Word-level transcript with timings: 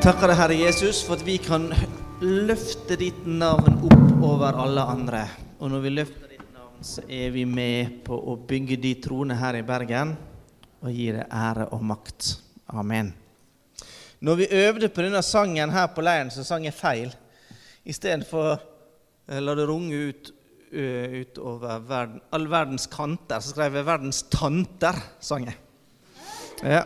Takker 0.00 0.30
deg, 0.30 0.38
Herre 0.38 0.54
Jesus, 0.56 1.02
for 1.04 1.18
at 1.18 1.22
vi 1.26 1.34
kan 1.44 1.66
løfte 2.24 2.96
ditt 2.96 3.26
navn 3.28 3.82
opp 3.84 4.22
over 4.24 4.56
alle 4.62 4.84
andre. 4.88 5.18
Og 5.60 5.68
når 5.68 5.82
vi 5.84 5.92
løfter 5.92 6.30
ditt 6.32 6.54
navn, 6.56 6.78
så 6.80 7.04
er 7.04 7.28
vi 7.34 7.42
med 7.44 7.98
på 8.06 8.16
å 8.16 8.38
bygge 8.48 8.78
de 8.80 8.94
troende 9.04 9.36
her 9.36 9.58
i 9.58 9.66
Bergen 9.68 10.14
og 10.80 10.88
gi 10.88 11.10
deg 11.12 11.28
ære 11.28 11.68
og 11.76 11.84
makt. 11.84 12.30
Amen. 12.72 13.12
Når 14.24 14.40
vi 14.40 14.48
øvde 14.62 14.88
på 14.88 15.04
denne 15.04 15.20
sangen 15.20 15.76
her 15.76 15.92
på 15.92 16.06
leiren, 16.06 16.32
så 16.32 16.46
sang 16.48 16.64
jeg 16.64 16.78
feil. 16.80 17.12
Istedenfor 17.84 18.54
uh, 18.56 19.38
la 19.44 19.58
det 19.58 19.68
runge 19.68 20.00
ut 20.08 20.34
utover 20.70 21.80
verden, 21.82 22.24
all 22.32 22.48
verdens 22.48 22.88
kanter, 22.88 23.42
så 23.42 23.52
skrev 23.52 23.74
jeg 23.74 23.84
'verdens 23.84 24.22
tanter', 24.32 25.00
sang 25.20 25.48
jeg. 25.50 25.56
Ja. 26.62 26.84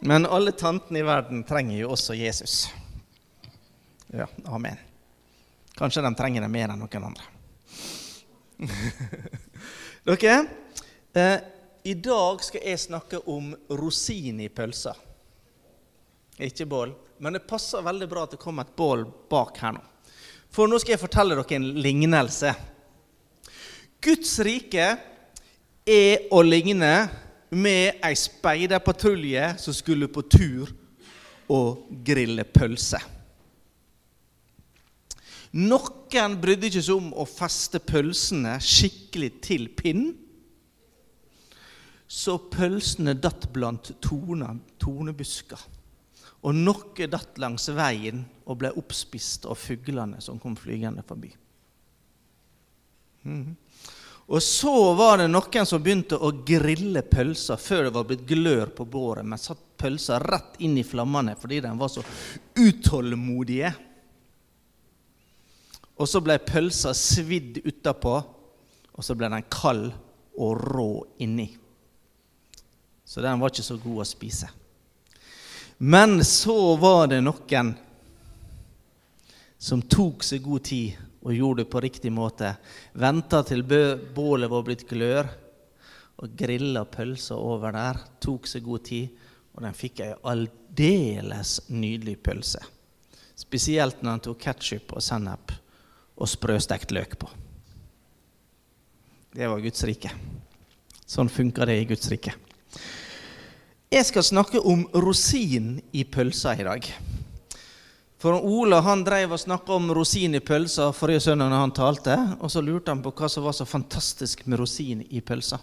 Men 0.00 0.26
alle 0.26 0.52
tantene 0.52 0.98
i 0.98 1.02
verden 1.04 1.42
trenger 1.44 1.76
jo 1.76 1.90
også 1.92 2.14
Jesus. 2.16 2.70
Ja, 4.06 4.26
amen. 4.44 4.78
Kanskje 5.76 6.02
de 6.02 6.14
trenger 6.16 6.44
det 6.44 6.48
mer 6.52 6.72
enn 6.72 6.80
noen 6.80 7.04
andre. 7.10 7.26
Dere, 10.08 10.38
eh, 11.12 11.36
i 11.84 11.94
dag 11.94 12.40
skal 12.44 12.64
jeg 12.64 12.80
snakke 12.80 13.20
om 13.28 13.52
rosin 13.76 14.40
i 14.40 14.48
pølsa. 14.48 14.96
Ikke 16.40 16.64
bål, 16.64 16.96
men 17.20 17.36
det 17.36 17.44
passer 17.48 17.84
veldig 17.84 18.08
bra 18.08 18.24
at 18.24 18.34
det 18.34 18.40
kommer 18.40 18.64
et 18.64 18.76
bål 18.76 19.04
bak 19.28 19.60
her 19.60 19.76
nå. 19.76 19.84
For 20.50 20.66
nå 20.66 20.80
skal 20.80 20.96
jeg 20.96 21.04
fortelle 21.04 21.36
dere 21.36 21.56
en 21.60 21.68
lignelse. 21.84 22.54
Guds 24.00 24.32
rike 24.42 24.86
er 25.84 26.24
å 26.32 26.40
ligne 26.42 26.94
med 27.50 28.02
ei 28.06 28.14
speiderpatrulje 28.18 29.54
som 29.58 29.74
skulle 29.74 30.08
på 30.10 30.22
tur 30.30 30.70
og 31.50 31.88
grille 32.06 32.44
pølse. 32.46 33.00
Noen 35.58 36.36
brydde 36.38 36.68
ikke 36.70 36.82
seg 36.84 37.00
om 37.00 37.10
å 37.18 37.26
feste 37.26 37.80
pølsene 37.82 38.54
skikkelig 38.62 39.32
til 39.42 39.66
pinnen. 39.74 40.14
Så 42.10 42.36
pølsene 42.50 43.14
datt 43.18 43.48
blant 43.54 43.92
torne, 44.02 44.56
tornebusker. 44.82 45.60
Og 46.46 46.56
noe 46.56 47.06
datt 47.10 47.38
langs 47.38 47.68
veien 47.74 48.24
og 48.46 48.62
ble 48.62 48.70
oppspist 48.78 49.46
av 49.50 49.58
fuglene 49.60 50.22
som 50.24 50.38
kom 50.42 50.56
flygende 50.58 51.04
forbi. 51.06 51.30
Mm. 53.26 53.52
Og 54.26 54.42
så 54.42 54.72
var 54.94 55.18
det 55.18 55.28
noen 55.30 55.66
som 55.66 55.82
begynte 55.82 56.18
å 56.18 56.30
grille 56.46 57.02
pølser 57.02 57.58
før 57.58 57.86
det 57.86 57.94
var 57.94 58.06
blitt 58.06 58.26
glør 58.28 58.70
på 58.76 58.86
båret, 58.86 59.26
men 59.26 59.40
satt 59.40 59.62
pølser 59.80 60.22
rett 60.22 60.60
inn 60.62 60.76
i 60.78 60.84
flammene 60.86 61.34
fordi 61.40 61.62
de 61.64 61.72
var 61.78 61.90
så 61.90 62.04
utålmodige. 62.60 63.72
Og 66.00 66.08
så 66.08 66.22
ble 66.24 66.38
pølsa 66.44 66.94
svidd 66.96 67.58
utapå, 67.64 68.14
og 68.92 69.04
så 69.04 69.16
ble 69.18 69.28
den 69.32 69.48
kald 69.52 69.90
og 70.40 70.62
rå 70.62 70.92
inni. 71.20 71.48
Så 73.04 73.20
den 73.24 73.40
var 73.40 73.50
ikke 73.50 73.66
så 73.66 73.76
god 73.82 74.04
å 74.04 74.08
spise. 74.08 74.48
Men 75.82 76.20
så 76.24 76.76
var 76.76 77.08
det 77.10 77.22
noen 77.24 77.74
som 79.60 79.82
tok 79.82 80.22
seg 80.24 80.44
god 80.44 80.64
tid 80.68 81.09
og 81.20 81.36
gjorde 81.36 81.64
det 81.64 81.70
på 81.70 81.82
riktig 81.84 82.12
måte. 82.12 82.54
Venta 82.96 83.42
til 83.44 83.64
bålet 83.64 84.50
var 84.50 84.64
blitt 84.66 84.86
glør, 84.88 85.28
og 86.20 86.36
grilla 86.36 86.84
pølser 86.88 87.40
over 87.40 87.72
der. 87.76 88.00
Tok 88.20 88.48
seg 88.48 88.64
god 88.64 88.84
tid, 88.88 89.12
og 89.56 89.64
den 89.64 89.76
fikk 89.76 90.02
ei 90.04 90.12
aldeles 90.32 91.58
nydelig 91.72 92.18
pølse. 92.24 92.60
Spesielt 93.40 94.02
når 94.02 94.16
han 94.16 94.24
tok 94.24 94.40
ketsjup 94.44 94.92
og 94.96 95.04
sennep 95.04 95.54
og 96.20 96.28
sprøstekt 96.28 96.92
løk 96.92 97.16
på. 97.20 97.30
Det 99.32 99.48
var 99.48 99.62
Guds 99.62 99.84
rike. 99.88 100.10
Sånn 101.08 101.30
funka 101.32 101.66
det 101.68 101.78
i 101.80 101.86
Guds 101.88 102.10
rike. 102.12 102.34
Jeg 103.90 104.06
skal 104.06 104.26
snakke 104.26 104.60
om 104.62 104.84
rosin 104.94 105.78
i 105.96 106.04
pølsa 106.06 106.52
i 106.58 106.66
dag. 106.66 106.84
For 108.20 108.36
Ola 108.36 108.82
han 108.84 109.00
drev 109.00 109.32
og 109.32 109.40
snakka 109.40 109.72
om 109.78 109.86
rosin 109.96 110.36
i 110.36 110.42
pølsa 110.44 110.90
forrige 110.92 111.22
søndag 111.24 111.48
når 111.48 111.62
han 111.62 111.70
talte, 111.72 112.16
og 112.36 112.50
så 112.52 112.60
lurte 112.60 112.92
han 112.92 113.00
på 113.00 113.14
hva 113.16 113.28
som 113.32 113.46
var 113.46 113.54
så 113.56 113.64
fantastisk 113.64 114.42
med 114.44 114.60
rosin 114.60 115.00
i 115.08 115.22
pølsa. 115.24 115.56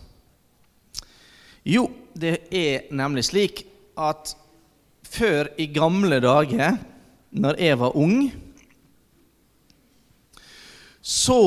Jo, 1.67 1.84
det 2.17 2.47
er 2.50 2.88
nemlig 2.97 3.28
slik 3.28 3.62
at 3.94 4.31
før 5.06 5.51
i 5.62 5.67
gamle 5.69 6.17
dager, 6.23 6.79
når 7.29 7.59
jeg 7.62 7.78
var 7.78 7.97
ung, 8.00 8.23
så 11.01 11.38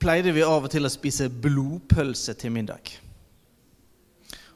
pleide 0.00 0.32
vi 0.32 0.46
av 0.46 0.64
og 0.64 0.72
til 0.72 0.88
å 0.88 0.92
spise 0.92 1.28
blodpølse 1.28 2.32
til 2.40 2.54
middag. 2.54 2.94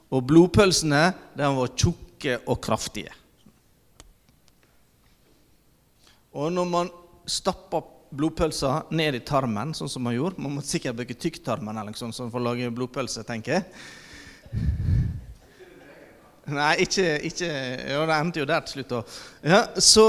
Og 0.09 0.25
blodpølsene 0.25 1.03
de 1.37 1.53
var 1.59 1.77
tjukke 1.77 2.39
og 2.49 2.63
kraftige. 2.65 3.13
Og 6.35 6.51
når 6.53 6.67
man 6.67 6.91
stapper 7.31 7.85
blodpølsa 8.15 8.85
ned 8.95 9.19
i 9.19 9.23
tarmen, 9.27 9.73
sånn 9.75 9.91
som 9.91 10.05
man 10.07 10.15
gjorde 10.15 10.43
Man 10.43 10.57
må 10.57 10.63
sikkert 10.67 10.99
bruke 10.99 11.17
tykktarmen 11.19 11.79
eller 11.81 11.97
sånn 11.99 12.15
for 12.15 12.39
å 12.39 12.45
lage 12.45 12.71
blodpølse, 12.75 13.25
tenker 13.27 13.57
jeg. 13.57 13.65
Nei, 16.55 16.75
ikke, 16.85 17.07
ikke 17.31 17.49
Ja, 17.49 18.05
det 18.07 18.19
endte 18.19 18.43
jo 18.43 18.49
der 18.49 18.65
til 18.67 18.79
slutt, 18.79 18.93
da. 18.93 19.03
Ja, 19.43 19.61
så 19.81 20.07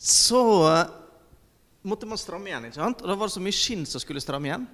Så 0.00 0.42
måtte 1.82 2.08
man 2.08 2.20
stramme 2.20 2.48
igjen, 2.48 2.68
ikke 2.68 2.80
sant? 2.80 3.02
Og 3.02 3.10
da 3.10 3.16
var 3.16 3.28
det 3.28 3.36
så 3.36 3.42
mye 3.42 3.56
skinn 3.56 3.86
som 3.88 4.00
skulle 4.00 4.22
stramme 4.22 4.48
igjen. 4.48 4.68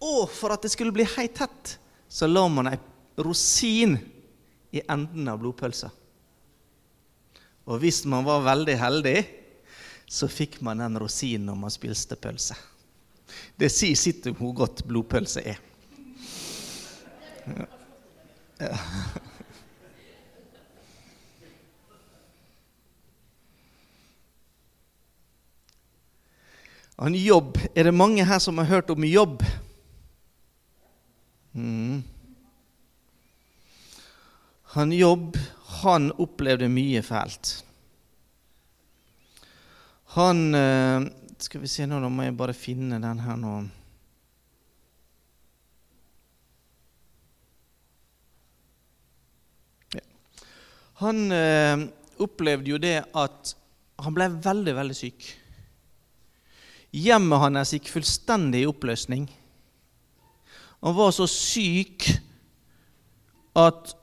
Og 0.00 0.24
for 0.32 0.52
at 0.52 0.64
det 0.64 0.72
skulle 0.72 0.92
bli 0.92 1.04
helt 1.16 1.36
tett, 1.36 1.76
så 2.08 2.28
la 2.28 2.46
man 2.48 2.72
ei 2.72 2.78
rosin 3.20 3.98
i 4.72 4.82
enden 4.88 5.28
av 5.28 5.40
blodpølsa. 5.40 5.90
Og 7.70 7.78
hvis 7.78 8.02
man 8.10 8.26
var 8.26 8.42
veldig 8.42 8.74
heldig, 8.80 9.18
så 10.10 10.26
fikk 10.26 10.58
man 10.66 10.82
den 10.82 10.98
rosinen 10.98 11.46
når 11.46 11.58
man 11.60 11.72
spiste 11.72 12.18
pølse. 12.18 12.56
Det 13.54 13.70
sier 13.70 13.98
sitt 13.98 14.26
om 14.26 14.34
hvor 14.34 14.56
godt 14.64 14.82
blodpølse 14.88 15.44
er. 15.52 15.60
Ja. 17.46 17.66
Ja. 18.60 18.76
Han 27.00 27.14
jobb. 27.16 27.56
Er 27.72 27.88
det 27.88 27.94
mange 27.96 28.26
her 28.28 28.42
som 28.42 28.58
har 28.60 28.68
hørt 28.68 28.90
om 28.92 29.04
jobb? 29.08 29.40
Mm. 31.56 32.02
Han 34.74 34.92
jobb 34.92 35.38
han 35.82 36.10
opplevde 36.20 36.68
mye 36.72 37.02
fælt. 37.04 37.52
Han 40.16 40.54
eh, 40.54 41.06
Skal 41.40 41.62
vi 41.62 41.70
se 41.70 41.86
nå, 41.88 42.00
da 42.02 42.08
må 42.12 42.26
jeg 42.26 42.36
bare 42.36 42.56
finne 42.56 42.98
den 43.00 43.20
her 43.24 43.38
nå. 43.40 43.54
Ja. 49.94 50.02
Han 51.00 51.22
eh, 51.32 51.86
opplevde 52.20 52.74
jo 52.74 52.80
det 52.82 52.98
at 53.16 53.54
han 54.00 54.16
ble 54.16 54.28
veldig, 54.44 54.74
veldig 54.76 54.96
syk. 54.96 55.30
Hjemmet 56.90 57.44
hans 57.44 57.72
gikk 57.76 57.88
fullstendig 57.92 58.64
i 58.64 58.68
oppløsning. 58.68 59.28
Han 60.80 60.96
var 60.96 61.12
så 61.14 61.26
syk 61.30 62.08
at 63.60 63.94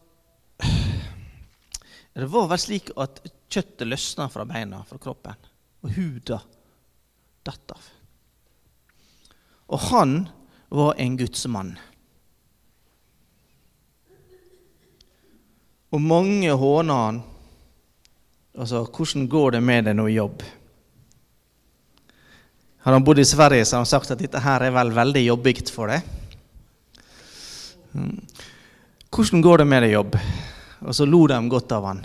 det 2.21 2.31
var 2.33 2.47
vel 2.49 2.59
slik 2.59 2.89
at 2.97 3.19
kjøttet 3.49 3.85
løsna 3.85 4.25
fra 4.33 4.45
beina, 4.49 4.79
fra 4.89 4.97
kroppen, 4.97 5.37
og 5.85 5.91
huda 5.93 6.39
datt 7.45 7.73
av. 7.75 7.83
Og 9.67 9.83
han 9.91 10.15
var 10.73 10.97
en 10.97 11.17
gudsmann. 11.19 11.75
Og 15.93 16.01
mange 16.01 16.51
håna 16.51 16.97
han. 17.05 17.21
Altså, 18.57 18.83
'Hvordan 18.85 19.27
går 19.29 19.51
det 19.51 19.63
med 19.63 19.85
deg 19.85 19.95
nå 19.95 20.07
i 20.07 20.17
jobb?' 20.17 20.43
Hadde 22.81 22.95
han 22.95 23.03
bodd 23.03 23.19
i 23.19 23.25
Sverige, 23.25 23.65
så 23.65 23.75
hadde 23.75 23.85
han 23.85 23.85
sagt 23.85 24.11
at 24.11 24.19
dette 24.19 24.39
her 24.39 24.61
er 24.63 24.71
vel 24.71 24.89
veldig 24.89 25.25
jobbigt 25.25 25.69
for 25.69 25.87
deg. 25.87 26.01
Mm. 27.93 28.25
'Hvordan 29.11 29.41
går 29.41 29.57
det 29.57 29.67
med 29.67 29.83
deg 29.83 29.89
i 29.89 29.93
jobb?' 29.93 30.46
Og 30.85 30.95
så 30.95 31.05
lo 31.05 31.25
de 31.27 31.37
godt 31.49 31.71
av 31.71 31.85
han. 31.89 32.01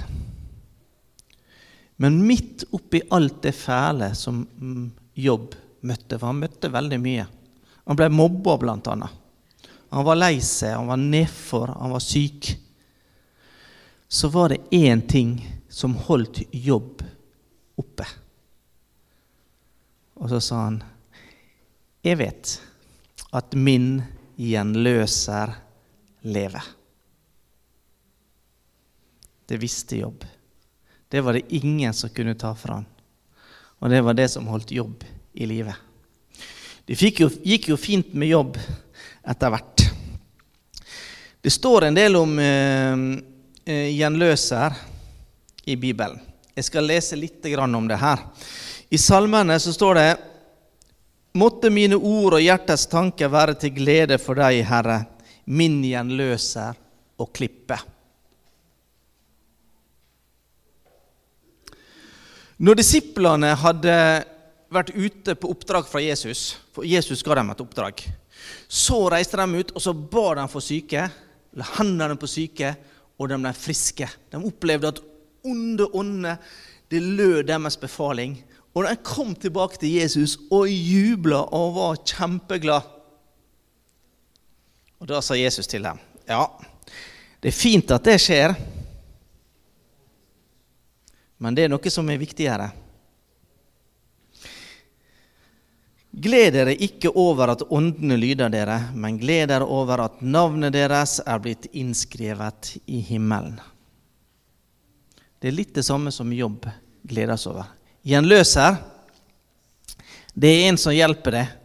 Men 2.03 2.19
midt 2.27 2.65
oppi 2.73 3.03
alt 3.11 3.43
det 3.45 3.53
fæle 3.57 4.13
som 4.19 4.43
mm, 4.43 4.91
Jobb 5.15 5.55
møtte, 5.85 6.17
for 6.17 6.31
han 6.31 6.41
møtte 6.41 6.71
veldig 6.73 6.99
mye 7.03 7.27
Han 7.85 7.99
ble 7.99 8.07
mobba, 8.09 8.55
blant 8.57 8.87
annet. 8.89 9.19
Han 9.93 10.07
var 10.07 10.17
lei 10.17 10.39
seg, 10.41 10.73
han 10.73 10.89
var 10.89 11.01
nedfor, 11.03 11.75
han 11.77 11.93
var 11.93 12.01
syk. 12.01 12.55
så 14.09 14.29
var 14.29 14.49
det 14.49 14.59
én 14.71 15.01
ting 15.09 15.35
som 15.69 15.95
holdt 15.95 16.43
jobb 16.51 17.03
oppe. 17.77 18.07
Og 20.15 20.29
så 20.29 20.41
sa 20.41 20.57
han, 20.65 20.83
'Jeg 22.05 22.19
vet 22.19 22.61
at 23.33 23.55
min 23.55 24.03
gjenløser 24.37 25.55
lever'. 26.25 26.82
Det 29.47 29.59
visste 29.61 29.97
jobb. 29.97 30.25
Det 31.09 31.21
var 31.21 31.33
det 31.37 31.55
ingen 31.55 31.95
som 31.95 32.11
kunne 32.11 32.35
ta 32.35 32.55
fra 32.55 32.81
han. 32.81 32.87
Og 33.83 33.91
det 33.91 34.01
var 34.01 34.15
det 34.15 34.29
som 34.29 34.47
holdt 34.47 34.71
jobb 34.73 35.05
i 35.33 35.47
livet. 35.47 35.75
Det 36.87 36.97
jo, 36.99 37.29
gikk 37.43 37.69
jo 37.69 37.77
fint 37.77 38.15
med 38.15 38.31
jobb 38.31 38.59
etter 39.27 39.53
hvert. 39.53 39.85
Det 41.43 41.51
står 41.51 41.89
en 41.89 41.97
del 41.99 42.17
om 42.17 42.39
eh, 42.39 43.03
eh, 43.67 43.89
gjenløser 43.97 44.77
i 45.65 45.77
Bibelen. 45.77 46.21
Jeg 46.55 46.69
skal 46.69 46.87
lese 46.87 47.17
litt 47.17 47.47
om 47.59 47.89
det 47.89 47.97
her. 47.97 48.19
I 48.91 48.99
salmene 48.99 49.59
så 49.61 49.73
står 49.73 49.95
det 49.95 50.11
Måtte 51.35 51.71
mine 51.73 51.97
ord 51.97 52.35
og 52.37 52.43
hjertets 52.45 52.87
tanker 52.87 53.31
være 53.33 53.55
til 53.57 53.73
glede 53.73 54.19
for 54.21 54.37
deg, 54.37 54.59
Herre, 54.69 54.99
min 55.49 55.81
gjenløser 55.81 56.77
og 57.17 57.33
klippe. 57.33 57.79
Når 62.63 62.79
disiplene 62.79 63.57
hadde 63.59 63.95
vært 64.73 64.93
ute 64.95 65.35
på 65.35 65.51
oppdrag 65.51 65.89
fra 65.91 65.99
Jesus, 65.99 66.61
for 66.71 66.87
Jesus 66.87 67.25
ga 67.27 67.35
dem 67.41 67.51
et 67.51 67.63
oppdrag, 67.65 68.05
så 68.71 69.01
reiste 69.11 69.39
de 69.41 69.59
ut 69.59 69.73
og 69.75 69.83
så 69.83 69.93
ba 69.93 70.29
de 70.39 70.45
for 70.51 70.63
syke, 70.63 71.09
la 71.59 71.67
hendene 71.75 72.15
på 72.15 72.31
syke, 72.31 72.71
og 73.19 73.33
de 73.33 73.39
ble 73.43 73.53
friske. 73.59 74.07
De 74.31 74.39
opplevde 74.39 74.93
at 74.95 75.01
onde 75.43 75.89
ånder 75.91 76.39
det 76.93 77.01
lød 77.03 77.49
deres 77.51 77.77
befaling. 77.83 78.39
Og 78.79 78.87
de 78.87 78.95
kom 79.05 79.35
tilbake 79.35 79.81
til 79.83 79.99
Jesus 79.99 80.39
og 80.47 80.71
jubla 80.71 81.43
og 81.51 81.75
var 81.77 81.99
kjempeglad. 82.07 82.87
Og 85.03 85.11
da 85.11 85.19
sa 85.19 85.35
Jesus 85.35 85.67
til 85.67 85.83
dem, 85.83 85.99
ja, 86.31 86.47
det 87.43 87.51
er 87.51 87.59
fint 87.59 87.91
at 87.91 88.07
det 88.07 88.21
skjer, 88.23 88.55
men 91.43 91.57
det 91.59 91.67
er 91.67 91.73
noe 91.73 91.91
som 91.91 92.07
er 92.11 92.21
viktigere. 92.21 92.69
Gled 96.13 96.53
dere 96.55 96.75
ikke 96.77 97.11
over 97.19 97.55
at 97.55 97.65
åndene 97.73 98.19
lyder 98.21 98.53
dere, 98.53 98.77
men 98.95 99.17
gled 99.19 99.49
dere 99.51 99.67
over 99.67 100.05
at 100.05 100.21
navnet 100.21 100.75
deres 100.77 101.17
er 101.25 101.41
blitt 101.43 101.71
innskrevet 101.73 102.77
i 102.87 103.01
himmelen. 103.09 103.57
Det 105.41 105.51
er 105.51 105.57
litt 105.57 105.73
det 105.75 105.83
samme 105.87 106.13
som 106.15 106.31
jobb 106.37 106.69
gledes 107.09 107.49
over. 107.51 107.73
Gjenløser, 108.07 108.77
det 110.35 110.53
er 110.53 110.69
en 110.69 110.79
som 110.79 110.95
hjelper 110.95 111.39
deg, 111.41 111.57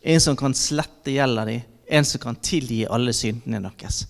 en 0.00 0.22
som 0.22 0.38
kan 0.38 0.56
slette 0.56 1.12
gjelda 1.12 1.44
di, 1.50 1.58
en 1.90 2.08
som 2.08 2.22
kan 2.22 2.38
tilgi 2.40 2.86
alle 2.88 3.12
syndene 3.12 3.60
deres. 3.66 4.04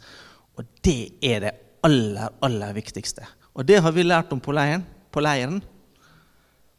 Og 0.54 0.68
det 0.84 1.16
er 1.24 1.42
det 1.48 1.56
aller, 1.82 2.30
aller 2.44 2.76
viktigste. 2.76 3.26
Og 3.56 3.66
det 3.66 3.80
har 3.82 3.96
vi 3.96 4.06
lært 4.06 4.30
om 4.36 4.40
på 4.44 4.54
leiren. 4.54 4.84
På 5.10 5.22
leiren. 5.24 5.60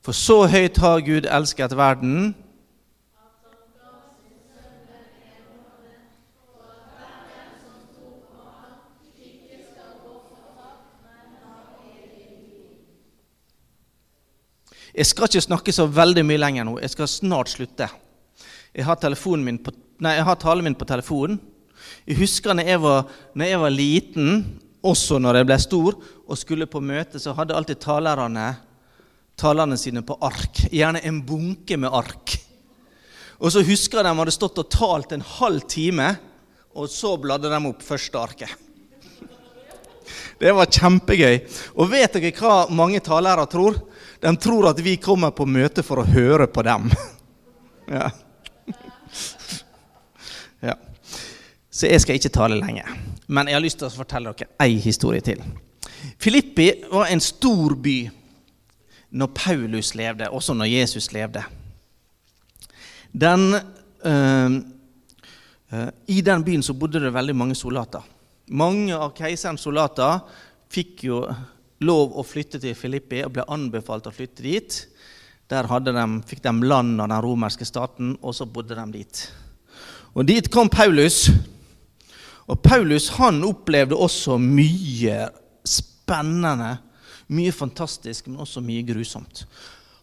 For 0.01 0.17
så 0.17 0.45
høyt 0.49 0.79
har 0.81 1.03
Gud 1.05 1.27
elsket 1.29 1.75
verden 1.77 2.31
Jeg 14.91 15.07
skal 15.07 15.29
ikke 15.29 15.41
snakke 15.45 15.73
så 15.73 15.85
veldig 15.87 16.23
mye 16.27 16.39
lenger 16.41 16.67
nå. 16.67 16.75
Jeg 16.83 16.91
skal 16.91 17.07
snart 17.07 17.49
slutte. 17.49 17.87
Jeg 18.75 18.85
har, 18.85 18.97
på, 18.99 19.73
nei, 20.03 20.15
jeg 20.17 20.25
har 20.27 20.39
talen 20.39 20.67
min 20.67 20.75
på 20.75 20.87
telefonen. 20.87 21.39
Jeg 22.07 22.19
husker 22.19 22.53
når 22.53 22.67
jeg, 22.67 22.81
var, 22.83 23.07
når 23.33 23.45
jeg 23.45 23.61
var 23.61 23.73
liten, 23.73 24.27
også 24.81 25.19
når 25.21 25.39
jeg 25.39 25.47
ble 25.49 25.57
stor, 25.61 25.97
og 26.25 26.39
skulle 26.39 26.69
på 26.69 26.81
møte, 26.83 27.19
så 27.21 27.35
hadde 27.37 27.55
alltid 27.55 27.81
talerne 27.83 28.49
talerne 29.41 29.77
sine 29.79 30.03
på 30.05 30.17
ark. 30.21 30.65
Gjerne 30.71 31.01
en 31.07 31.21
bunke 31.25 31.77
med 31.79 31.93
ark. 31.93 32.35
Og 33.41 33.49
så 33.53 33.63
husker 33.65 34.05
de 34.05 34.13
hadde 34.17 34.33
stått 34.35 34.59
og 34.61 34.69
talt 34.69 35.15
en 35.15 35.23
halv 35.39 35.65
time, 35.69 36.11
og 36.77 36.89
så 36.91 37.15
bladde 37.19 37.49
de 37.51 37.61
opp 37.71 37.81
første 37.83 38.19
arket. 38.19 38.51
Det 40.41 40.51
var 40.57 40.69
kjempegøy. 40.69 41.39
Og 41.77 41.89
vet 41.91 42.15
dere 42.17 42.33
hva 42.37 42.65
mange 42.73 43.01
talere 43.03 43.45
tror? 43.49 43.77
De 44.21 44.31
tror 44.41 44.71
at 44.71 44.79
vi 44.81 44.95
kommer 45.01 45.33
på 45.33 45.45
møte 45.49 45.83
for 45.85 46.01
å 46.01 46.07
høre 46.07 46.47
på 46.49 46.63
dem. 46.65 46.89
ja. 47.97 48.09
ja. 50.61 50.77
Så 51.81 51.89
jeg 51.89 52.01
skal 52.03 52.19
ikke 52.19 52.29
tale 52.29 52.59
lenge. 52.59 52.83
Men 53.33 53.47
jeg 53.49 53.57
har 53.57 53.63
lyst 53.63 53.79
til 53.81 53.87
å 53.87 53.95
fortelle 53.95 54.29
dere 54.37 54.53
ei 54.61 54.75
historie 54.83 55.23
til. 55.25 55.39
Filippi 56.21 56.67
var 56.91 57.09
en 57.09 57.21
stor 57.23 57.73
by 57.73 57.95
når 59.17 59.29
Paulus 59.33 59.95
levde, 59.97 60.27
også 60.29 60.53
når 60.53 60.69
Jesus 60.69 61.07
levde. 61.15 61.41
Den, 63.11 63.55
øh, 64.05 64.59
øh, 65.73 65.87
I 66.07 66.21
den 66.21 66.43
byen 66.43 66.63
så 66.63 66.75
bodde 66.77 67.01
det 67.01 67.13
veldig 67.13 67.35
mange 67.35 67.55
soldater. 67.55 68.05
Mange 68.47 68.93
av 68.93 69.15
keiserens 69.17 69.65
soldater 69.65 70.19
fikk 70.69 71.05
jo 71.07 71.23
lov 71.81 72.13
å 72.13 72.23
flytte 72.23 72.61
til 72.61 72.77
Filippi 72.77 73.23
og 73.25 73.33
ble 73.39 73.47
anbefalt 73.49 74.05
å 74.05 74.13
flytte 74.13 74.45
dit. 74.45 74.77
Der 75.49 75.65
de, 75.65 76.05
fikk 76.29 76.43
de 76.45 76.53
land 76.61 77.01
av 77.01 77.09
den 77.09 77.25
romerske 77.25 77.65
staten, 77.65 78.13
og 78.21 78.37
så 78.37 78.45
bodde 78.45 78.77
de 78.77 78.85
dit. 78.99 79.23
Og 80.13 80.29
Dit 80.29 80.51
kom 80.53 80.69
Paulus. 80.69 81.25
Og 82.49 82.61
Paulus 82.63 83.09
han 83.17 83.43
opplevde 83.45 83.97
også 83.97 84.37
mye 84.41 85.27
spennende, 85.67 86.75
mye 87.31 87.53
fantastisk, 87.55 88.27
men 88.27 88.41
også 88.43 88.63
mye 88.65 88.83
grusomt. 88.87 89.45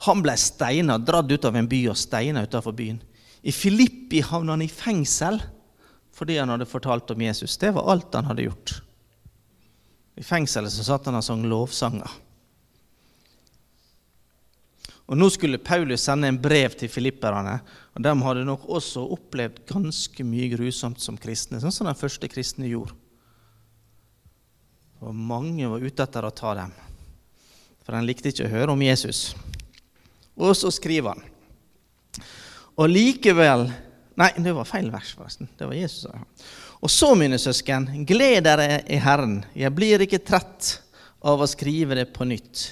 Han 0.07 0.23
ble 0.23 0.37
steina, 0.39 0.99
dratt 0.99 1.31
ut 1.33 1.49
av 1.49 1.57
en 1.59 1.69
by 1.69 1.83
og 1.91 1.99
steina 1.99 2.45
utenfor 2.47 2.77
byen. 2.79 3.01
I 3.43 3.55
Filippi 3.55 4.23
havna 4.25 4.55
han 4.55 4.65
i 4.65 4.71
fengsel 4.71 5.41
fordi 6.19 6.39
han 6.41 6.51
hadde 6.51 6.67
fortalt 6.67 7.11
om 7.15 7.21
Jesus. 7.23 7.55
Det 7.63 7.71
var 7.77 7.87
alt 7.93 8.15
han 8.19 8.27
hadde 8.27 8.49
gjort. 8.49 8.73
I 10.19 10.25
fengselet 10.27 10.75
så 10.75 10.83
satt 10.87 11.07
han 11.07 11.19
og 11.19 11.23
sang 11.23 11.45
lovsanger. 11.47 12.11
Og 15.09 15.17
Nå 15.17 15.31
skulle 15.33 15.61
Paulus 15.65 16.05
sende 16.05 16.29
en 16.29 16.41
brev 16.41 16.75
til 16.77 16.91
filipperne. 16.93 17.55
og 17.97 18.03
De 18.05 18.13
hadde 18.23 18.45
nok 18.45 18.67
også 18.69 19.07
opplevd 19.17 19.63
ganske 19.71 20.25
mye 20.25 20.51
grusomt 20.53 21.01
som 21.01 21.17
kristne, 21.17 21.61
sånn 21.63 21.73
som 21.73 21.89
de 21.89 21.97
første 21.97 22.29
kristne 22.29 22.69
gjorde. 22.69 22.93
Og 25.01 25.15
Mange 25.15 25.71
var 25.71 25.81
ute 25.81 26.05
etter 26.05 26.27
å 26.27 26.35
ta 26.35 26.53
dem, 26.59 26.75
for 27.87 27.97
de 27.97 28.05
likte 28.05 28.33
ikke 28.33 28.49
å 28.49 28.53
høre 28.53 28.75
om 28.75 28.85
Jesus. 28.85 29.33
Og 30.37 30.53
så 30.59 30.71
skriver 30.75 31.17
han. 31.17 31.25
Og 32.79 32.91
likevel 32.91 33.71
Nei, 34.19 34.33
det 34.43 34.51
var 34.51 34.67
feil 34.67 34.89
vers, 34.91 35.13
forresten. 35.15 35.47
Det 35.55 35.63
var 35.63 35.77
Jesus. 35.79 36.09
Og 36.83 36.91
så, 36.91 37.13
mine 37.15 37.39
søsken, 37.39 37.85
gled 38.03 38.49
dere 38.49 38.81
i 38.91 38.99
Herren. 38.99 39.45
Jeg 39.55 39.71
blir 39.77 40.03
ikke 40.03 40.19
trett 40.27 40.73
av 41.23 41.39
å 41.39 41.47
skrive 41.47 41.95
det 42.01 42.09
på 42.17 42.27
nytt, 42.27 42.65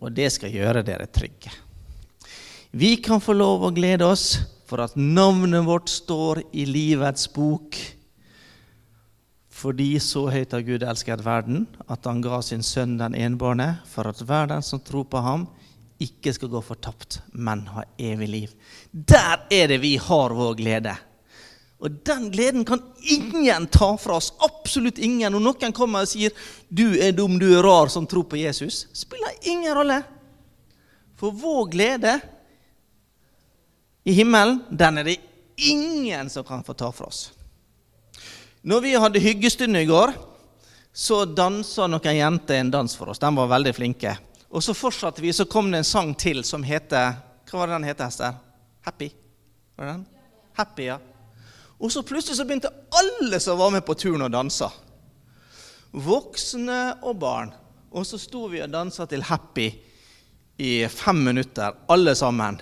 og 0.00 0.12
det 0.16 0.28
skal 0.34 0.52
gjøre 0.52 0.84
dere 0.86 1.08
trygge. 1.08 1.52
Vi 2.76 2.96
kan 3.00 3.22
få 3.22 3.36
lov 3.36 3.64
å 3.64 3.74
glede 3.74 4.04
oss 4.04 4.36
for 4.66 4.82
at 4.82 4.96
navnet 4.98 5.64
vårt 5.64 5.88
står 5.88 6.42
i 6.52 6.66
livets 6.68 7.28
bok. 7.32 7.78
Fordi 9.56 9.94
så 10.02 10.26
høyt 10.28 10.52
har 10.52 10.64
Gud 10.66 10.84
elsket 10.84 11.22
verden, 11.24 11.64
at 11.88 12.04
han 12.04 12.20
ga 12.24 12.42
sin 12.44 12.64
sønn 12.66 12.98
den 13.00 13.16
enbårne, 13.16 13.78
for 13.88 14.10
at 14.10 14.20
hver 14.20 14.50
den 14.50 14.64
som 14.66 14.82
tror 14.84 15.06
på 15.08 15.22
ham, 15.24 15.46
ikke 16.02 16.34
skal 16.36 16.50
gå 16.52 16.60
fortapt, 16.60 17.22
men 17.32 17.64
ha 17.72 17.86
evig 17.96 18.28
liv. 18.28 18.50
Der 18.92 19.46
er 19.48 19.70
det 19.70 19.78
vi 19.80 19.94
har 19.96 20.34
vår 20.36 20.58
glede. 20.58 20.92
Og 21.78 21.92
den 22.08 22.30
gleden 22.32 22.64
kan 22.64 22.80
ingen 23.04 23.66
ta 23.68 23.90
fra 24.00 24.16
oss. 24.16 24.32
Absolutt 24.40 24.98
ingen. 24.98 25.32
Når 25.32 25.42
noen 25.44 25.74
kommer 25.76 26.06
og 26.06 26.08
sier 26.08 26.32
'du 26.68 26.96
er 26.96 27.12
dum, 27.12 27.38
du 27.38 27.52
er 27.52 27.62
rar 27.62 27.88
som 27.88 28.06
tror 28.06 28.24
på 28.24 28.36
Jesus', 28.36 28.86
spiller 28.92 29.32
ingen 29.42 29.74
rolle. 29.74 30.02
For 31.16 31.30
vår 31.30 31.70
glede 31.70 32.20
i 34.04 34.12
himmelen, 34.12 34.62
den 34.70 34.98
er 34.98 35.04
det 35.04 35.20
ingen 35.56 36.30
som 36.30 36.44
kan 36.44 36.64
få 36.64 36.72
ta 36.72 36.92
fra 36.92 37.06
oss. 37.06 37.32
Når 38.62 38.80
vi 38.80 38.94
hadde 38.94 39.20
hyggestund 39.20 39.76
i 39.76 39.84
går, 39.84 40.12
så 40.92 41.24
dansa 41.24 41.86
noen 41.86 42.16
jenter 42.16 42.54
en 42.60 42.70
dans 42.70 42.96
for 42.96 43.08
oss. 43.08 43.18
De 43.18 43.36
var 43.36 43.46
veldig 43.46 43.74
flinke. 43.74 44.16
Og 44.48 44.62
så 44.62 44.74
fortsatte 44.74 45.22
vi, 45.22 45.32
så 45.32 45.44
kom 45.44 45.70
det 45.70 45.78
en 45.78 45.84
sang 45.84 46.14
til 46.14 46.44
som 46.44 46.62
heter 46.62 47.18
Hva 47.46 47.58
var 47.58 47.66
det 47.66 47.76
den 47.76 47.88
het, 47.90 48.00
Hester? 48.00 48.38
Happy? 48.82 49.10
Var 49.76 49.86
det 49.86 49.92
den? 49.92 50.06
Happy, 50.56 50.88
ja. 50.88 50.98
Og 51.78 51.92
så 51.92 52.02
plutselig 52.06 52.38
så 52.38 52.46
begynte 52.48 52.72
alle 52.96 53.40
som 53.40 53.58
var 53.58 53.72
med 53.74 53.84
på 53.84 53.94
turen, 53.98 54.24
å 54.24 54.32
danse. 54.32 54.68
Voksne 55.92 56.80
og 57.04 57.18
barn. 57.20 57.52
Og 57.92 58.06
så 58.08 58.18
sto 58.20 58.46
vi 58.52 58.62
og 58.64 58.72
dansa 58.72 59.06
til 59.08 59.24
Happy 59.24 59.68
i 60.56 60.72
fem 60.88 61.20
minutter, 61.24 61.76
alle 61.92 62.14
sammen. 62.16 62.58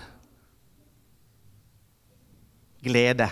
Glede. 2.83 3.29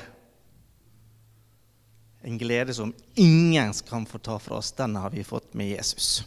En 2.24 2.40
glede 2.40 2.74
som 2.74 2.94
ingen 3.20 3.74
kan 3.88 4.06
få 4.08 4.18
ta 4.24 4.40
fra 4.40 4.62
oss. 4.62 4.72
Den 4.72 4.96
har 4.96 5.12
vi 5.12 5.24
fått 5.28 5.54
med 5.54 5.76
Jesus. 5.76 6.24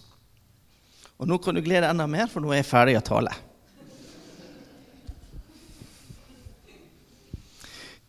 Og 1.16 1.28
nå 1.28 1.38
kan 1.40 1.56
du 1.56 1.64
glede 1.64 1.88
enda 1.88 2.04
mer, 2.06 2.28
for 2.28 2.44
nå 2.44 2.52
er 2.52 2.60
jeg 2.60 2.68
ferdig 2.68 2.98
å 3.00 3.04
tale. 3.04 3.32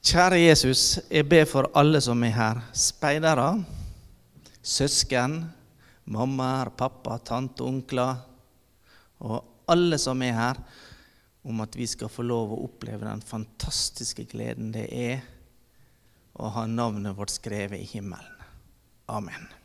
Kjære 0.08 0.38
Jesus, 0.40 0.82
jeg 1.12 1.26
ber 1.28 1.44
for 1.44 1.68
alle 1.76 2.00
som 2.00 2.22
er 2.24 2.32
her. 2.32 2.60
Speidere, 2.72 3.48
søsken, 4.64 5.34
mammaer, 6.08 6.70
pappa, 6.80 7.18
tante, 7.28 7.66
onkler 7.68 8.22
og 9.20 9.42
alle 9.68 10.00
som 10.00 10.24
er 10.24 10.38
her, 10.38 10.62
om 11.44 11.60
at 11.60 11.76
vi 11.76 11.90
skal 11.92 12.08
få 12.14 12.24
lov 12.24 12.56
å 12.56 12.62
oppleve 12.70 13.04
den 13.04 13.20
fantastiske 13.20 14.24
gleden 14.32 14.72
det 14.72 14.88
er 14.96 15.28
å 16.40 16.54
ha 16.56 16.64
navnet 16.72 17.18
vårt 17.18 17.36
skrevet 17.36 17.84
i 17.84 17.92
himmelen. 17.98 18.48
Amen. 19.12 19.57